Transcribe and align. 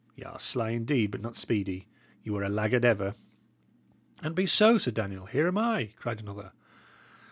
Y' 0.15 0.23
are 0.23 0.39
sly 0.39 0.71
indeed, 0.71 1.11
but 1.11 1.21
not 1.21 1.35
speedy. 1.37 1.85
Ye 2.23 2.31
were 2.31 2.41
a 2.41 2.49
laggard 2.49 2.83
ever." 2.83 3.13
"An't 4.23 4.33
be 4.33 4.47
so, 4.47 4.79
Sir 4.79 4.89
Daniel, 4.89 5.27
here 5.27 5.47
am 5.47 5.59
I," 5.59 5.91
cried 5.95 6.19
another. 6.19 6.53